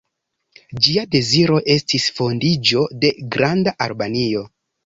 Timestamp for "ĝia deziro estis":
0.85-2.09